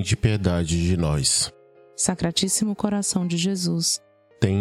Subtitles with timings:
[0.00, 1.52] de piedade de nós.
[1.96, 4.00] Sacratíssimo coração de Jesus,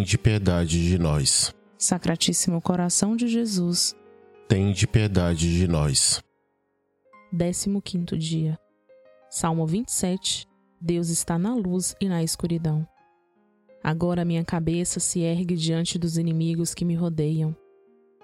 [0.04, 1.54] de piedade de nós.
[1.78, 3.96] Sacratíssimo coração de Jesus,
[4.74, 6.24] de piedade de nós.
[7.32, 8.58] 15 dia.
[9.30, 10.48] Salmo 27.
[10.82, 12.88] Deus está na luz e na escuridão.
[13.84, 17.56] Agora minha cabeça se ergue diante dos inimigos que me rodeiam.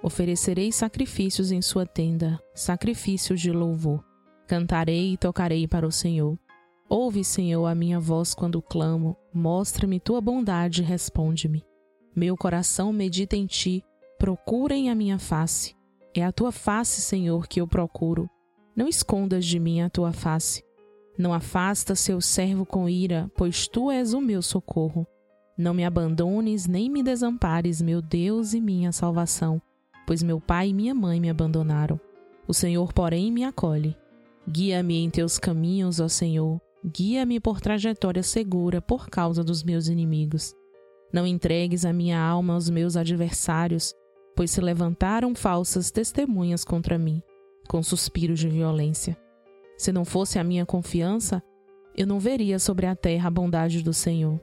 [0.01, 4.03] Oferecerei sacrifícios em sua tenda, sacrifícios de louvor.
[4.47, 6.39] Cantarei e tocarei para o Senhor.
[6.89, 11.65] Ouve, Senhor, a minha voz quando clamo, mostra-me tua bondade e responde-me.
[12.15, 13.83] Meu coração medita em ti,
[14.17, 15.75] procurem a minha face.
[16.15, 18.29] É a tua face, Senhor, que eu procuro.
[18.75, 20.63] Não escondas de mim a tua face.
[21.17, 25.05] Não afasta seu servo com ira, pois tu és o meu socorro.
[25.57, 29.61] Não me abandones nem me desampares, meu Deus e minha salvação,
[30.05, 31.99] pois meu pai e minha mãe me abandonaram.
[32.47, 33.97] O Senhor, porém, me acolhe.
[34.47, 40.55] Guia-me em teus caminhos, ó Senhor, Guia-me por trajetória segura por causa dos meus inimigos.
[41.11, 43.93] Não entregues a minha alma aos meus adversários,
[44.35, 47.21] pois se levantaram falsas testemunhas contra mim,
[47.67, 49.17] com suspiros de violência.
[49.77, 51.43] Se não fosse a minha confiança,
[51.95, 54.39] eu não veria sobre a terra a bondade do Senhor.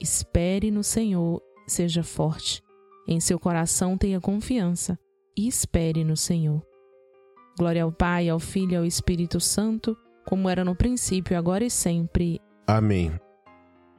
[0.00, 2.62] Espere no Senhor, seja forte.
[3.06, 4.98] Em seu coração tenha confiança
[5.36, 6.64] e espere no Senhor.
[7.58, 11.70] Glória ao Pai, ao Filho e ao Espírito Santo como era no princípio, agora e
[11.70, 12.40] sempre.
[12.66, 13.12] Amém.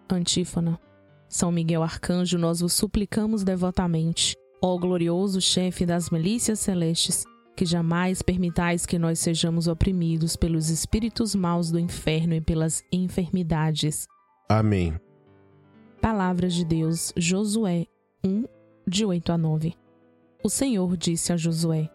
[0.09, 0.79] Antífona.
[1.27, 7.25] São Miguel Arcanjo, nós vos suplicamos devotamente, ó glorioso chefe das milícias celestes,
[7.55, 14.07] que jamais permitais que nós sejamos oprimidos pelos espíritos maus do inferno e pelas enfermidades.
[14.49, 14.99] Amém.
[16.01, 17.87] Palavras de Deus, Josué
[18.23, 18.45] 1,
[18.87, 19.73] de 8 a 9.
[20.43, 21.89] O Senhor disse a Josué: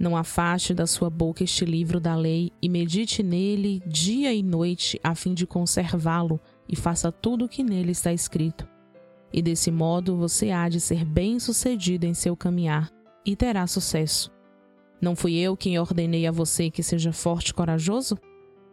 [0.00, 4.98] não afaste da sua boca este livro da lei e medite nele dia e noite,
[5.04, 8.66] a fim de conservá-lo e faça tudo o que nele está escrito.
[9.30, 12.90] E desse modo você há de ser bem-sucedido em seu caminhar
[13.26, 14.32] e terá sucesso.
[15.02, 18.16] Não fui eu quem ordenei a você que seja forte e corajoso?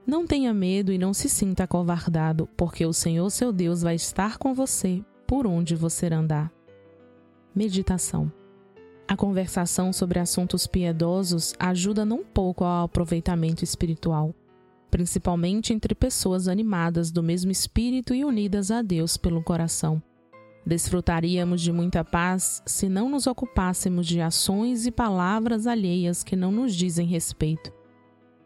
[0.05, 4.37] Não tenha medo e não se sinta acovardado, porque o Senhor seu Deus vai estar
[4.37, 6.49] com você por onde você andar.
[7.53, 8.31] Meditação
[9.07, 14.35] a conversação sobre assuntos piedosos ajuda não pouco ao aproveitamento espiritual,
[14.91, 20.03] principalmente entre pessoas animadas do mesmo espírito e unidas a Deus pelo coração.
[20.65, 26.51] Desfrutaríamos de muita paz se não nos ocupássemos de ações e palavras alheias que não
[26.51, 27.71] nos dizem respeito.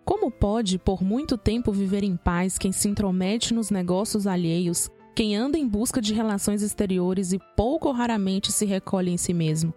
[0.06, 5.36] Como pode por muito tempo viver em paz quem se intromete nos negócios alheios, quem
[5.36, 9.74] anda em busca de relações exteriores e pouco ou raramente se recolhe em si mesmo?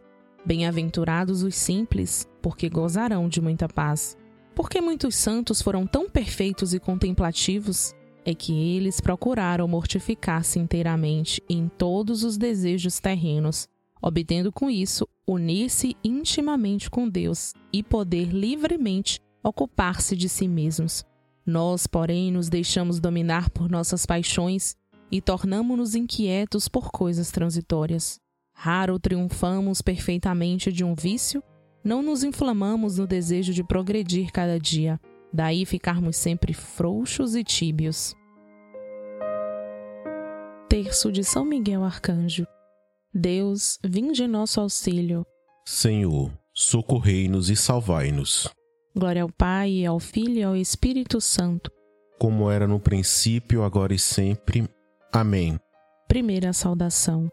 [0.47, 4.17] Bem-aventurados os simples, porque gozarão de muita paz.
[4.55, 7.95] Porque muitos santos foram tão perfeitos e contemplativos,
[8.25, 13.69] é que eles procuraram mortificar-se inteiramente em todos os desejos terrenos,
[14.03, 21.05] obtendo com isso unir-se intimamente com Deus e poder livremente ocupar-se de si mesmos.
[21.47, 24.77] Nós, porém, nos deixamos dominar por nossas paixões
[25.11, 28.24] e tornamo-nos inquietos por coisas transitórias.
[28.55, 31.43] Raro triunfamos perfeitamente de um vício,
[31.83, 34.99] não nos inflamamos no desejo de progredir cada dia,
[35.33, 38.15] daí ficarmos sempre frouxos e tíbios.
[40.75, 42.45] terço de São Miguel Arcanjo.
[43.15, 45.25] Deus, vinde em nosso auxílio.
[45.65, 48.49] Senhor, socorrei-nos e salvai-nos.
[48.93, 51.71] Glória ao Pai, ao Filho e ao Espírito Santo.
[52.19, 54.69] Como era no princípio, agora e sempre.
[55.13, 55.61] Amém.
[56.09, 57.29] Primeira saudação.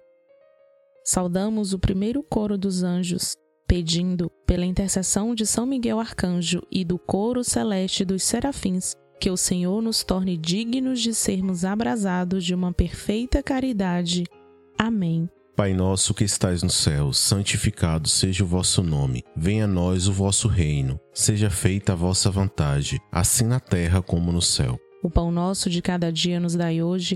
[1.03, 3.36] Saudamos o primeiro coro dos anjos,
[3.68, 9.38] pedindo, pela intercessão de São Miguel Arcanjo e do coro celeste dos serafins, que o
[9.38, 14.25] Senhor nos torne dignos de sermos abrasados de uma perfeita caridade.
[14.77, 15.30] Amém.
[15.56, 19.24] Pai nosso que estais no céu, santificado seja o vosso nome.
[19.36, 21.00] Venha a nós o vosso reino.
[21.13, 24.80] Seja feita a vossa vontade, assim na terra como no céu.
[25.03, 27.15] O pão nosso de cada dia nos dai hoje.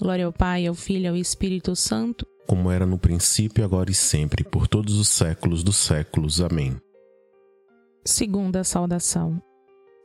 [0.00, 3.94] Glória ao Pai, ao Filho e ao Espírito Santo, como era no princípio, agora e
[3.94, 6.40] sempre, por todos os séculos dos séculos.
[6.40, 6.76] Amém.
[8.04, 9.40] Segunda saudação.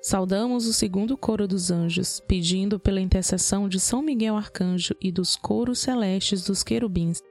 [0.01, 5.36] Saudamos o segundo coro dos anjos, pedindo pela intercessão de São Miguel Arcanjo e dos
[5.36, 7.22] coros celestes dos querubins,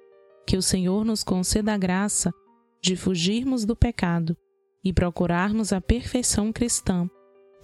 [0.46, 2.32] que o Senhor nos conceda a graça
[2.82, 4.36] de fugirmos do pecado
[4.84, 7.08] e procurarmos a perfeição cristã.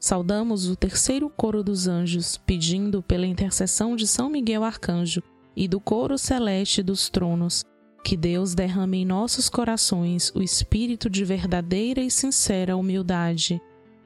[0.00, 5.22] Saudamos o terceiro coro dos anjos, pedindo pela intercessão de São Miguel Arcanjo
[5.54, 7.62] e do coro celeste dos tronos,
[8.02, 13.60] que Deus derrame em nossos corações o espírito de verdadeira e sincera humildade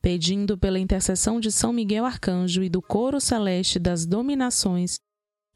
[0.00, 4.98] pedindo pela intercessão de São Miguel Arcanjo e do coro celeste das dominações,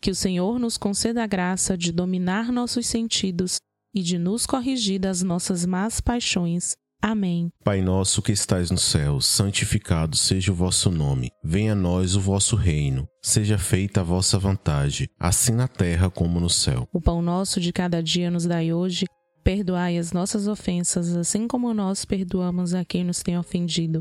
[0.01, 3.57] que o Senhor nos conceda a graça de dominar nossos sentidos
[3.95, 6.75] e de nos corrigir das nossas más paixões.
[7.05, 7.51] Amém.
[7.65, 11.31] Pai nosso que estais no céu, santificado seja o vosso nome.
[11.43, 13.09] Venha a nós o vosso reino.
[13.21, 16.89] Seja feita a vossa vontade, assim na terra como no céu.
[16.93, 19.05] O pão nosso de cada dia nos dai hoje.
[19.43, 24.01] Perdoai as nossas ofensas, assim como nós perdoamos a quem nos tem ofendido.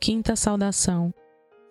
[0.00, 1.12] Quinta saudação.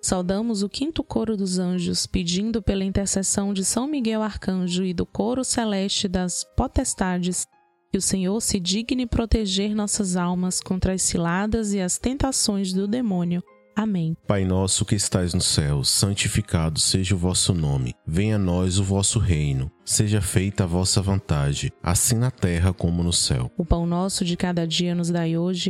[0.02, 5.06] Saudamos o quinto coro dos anjos, pedindo pela intercessão de São Miguel Arcanjo e do
[5.06, 7.48] coro celeste das potestades
[7.92, 12.88] que o Senhor se digne proteger nossas almas contra as ciladas e as tentações do
[12.88, 13.42] demônio.
[13.76, 14.16] Amém.
[14.28, 17.94] Pai nosso que estais no céu, santificado seja o vosso nome.
[18.06, 19.72] Venha a nós o vosso reino.
[19.86, 23.52] Seja feita a vossa vontade, assim na terra como no céu.
[23.58, 25.70] O pão nosso de cada dia nos dai hoje.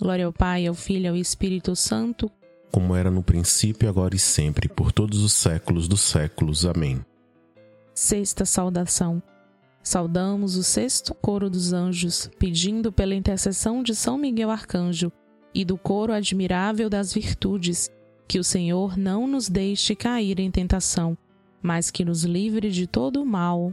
[0.00, 2.30] Glória ao Pai, ao Filho e ao Espírito Santo,
[2.76, 6.66] como era no princípio, agora e sempre, por todos os séculos dos séculos.
[6.66, 7.02] Amém.
[7.94, 9.22] Sexta saudação.
[9.82, 15.10] Saudamos o sexto coro dos anjos, pedindo pela intercessão de São Miguel Arcanjo
[15.54, 17.90] e do coro admirável das virtudes,
[18.28, 21.16] que o Senhor não nos deixe cair em tentação,
[21.62, 23.72] mas que nos livre de todo o mal.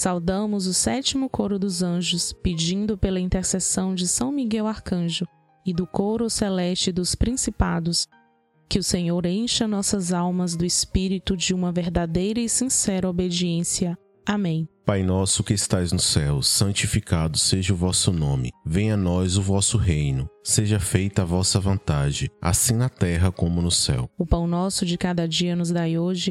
[0.00, 5.26] Saudamos o sétimo coro dos anjos, pedindo pela intercessão de São Miguel Arcanjo
[5.66, 8.08] e do coro celeste dos principados,
[8.66, 13.94] que o Senhor encha nossas almas do espírito de uma verdadeira e sincera obediência.
[14.26, 14.66] Amém.
[14.86, 18.52] Pai nosso que estais no céu, santificado seja o vosso nome.
[18.64, 20.26] Venha a nós o vosso reino.
[20.42, 24.08] Seja feita a vossa vontade, assim na terra como no céu.
[24.18, 26.30] O pão nosso de cada dia nos dai hoje.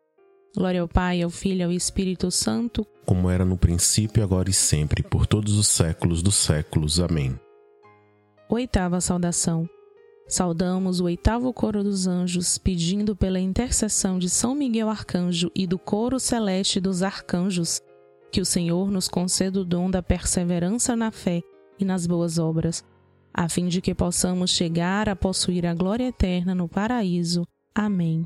[0.55, 4.53] Glória ao Pai, ao Filho e ao Espírito Santo, como era no princípio, agora e
[4.53, 6.99] sempre, por todos os séculos dos séculos.
[6.99, 7.37] Amém.
[8.49, 9.69] Oitava saudação.
[10.27, 15.77] Saudamos o oitavo coro dos anjos, pedindo pela intercessão de São Miguel Arcanjo e do
[15.77, 17.81] coro celeste dos arcanjos,
[18.31, 21.41] que o Senhor nos conceda o dom da perseverança na fé
[21.77, 22.81] e nas boas obras,
[23.33, 27.45] a fim de que possamos chegar a possuir a glória eterna no paraíso.
[27.75, 28.25] Amém.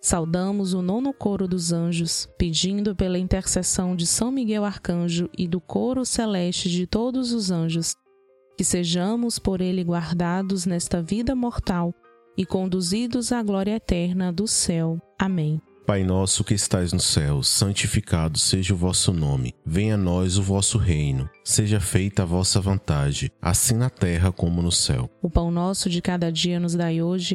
[0.00, 5.60] Saudamos o nono coro dos anjos, pedindo pela intercessão de São Miguel Arcanjo e do
[5.60, 7.94] coro celeste de todos os anjos,
[8.56, 11.94] que sejamos por ele guardados nesta vida mortal
[12.34, 14.98] e conduzidos à glória eterna do céu.
[15.18, 15.60] Amém.
[15.86, 19.54] Pai nosso que estais no céu, santificado seja o vosso nome.
[19.66, 21.28] Venha a nós o vosso reino.
[21.44, 25.10] Seja feita a vossa vontade, assim na terra como no céu.
[25.20, 27.34] O pão nosso de cada dia nos dai hoje.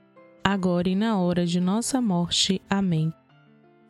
[0.43, 2.61] agora e na hora de nossa morte.
[2.69, 3.13] Amém.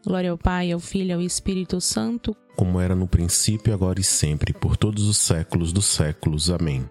[0.06, 4.04] Glória ao Pai, ao Filho e ao Espírito Santo, como era no princípio, agora e
[4.04, 6.50] sempre, por todos os séculos dos séculos.
[6.50, 6.88] Amém.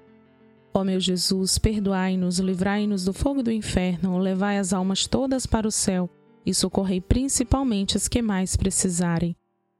[0.75, 5.71] Ó meu Jesus, perdoai-nos, livrai-nos do fogo do inferno, levai as almas todas para o
[5.71, 6.09] céu
[6.45, 9.37] e socorrei principalmente as que mais precisarem.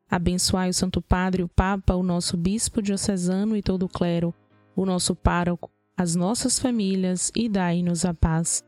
[0.09, 4.35] Abençoai o Santo Padre, o Papa, o nosso Bispo diocesano e todo o clero,
[4.77, 8.63] o nosso pároco, as nossas famílias e dai-nos a paz.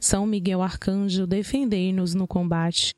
[0.00, 2.94] São Miguel Arcanjo, defendei-nos no combate.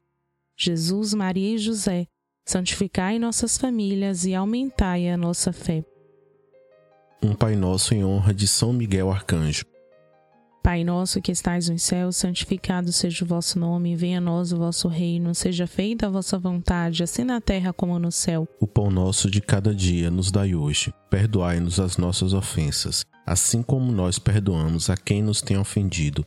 [0.57, 2.07] Jesus, Maria e José,
[2.45, 5.85] santificai nossas famílias e aumentai a nossa fé.
[7.23, 9.65] Um Pai Nosso em honra de São Miguel Arcanjo.
[10.63, 14.59] Pai nosso que estais nos céus, santificado seja o vosso nome, venha a nós o
[14.59, 18.47] vosso reino, seja feita a vossa vontade, assim na terra como no céu.
[18.61, 20.93] O pão nosso de cada dia nos dai hoje.
[21.09, 26.27] Perdoai-nos as nossas ofensas, assim como nós perdoamos a quem nos tem ofendido,